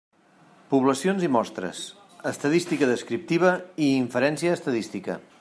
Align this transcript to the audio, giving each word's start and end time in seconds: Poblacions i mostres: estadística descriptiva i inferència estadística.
Poblacions 0.71 1.25
i 1.27 1.29
mostres: 1.35 1.81
estadística 2.31 2.89
descriptiva 2.93 3.53
i 3.89 3.93
inferència 4.01 4.57
estadística. 4.61 5.21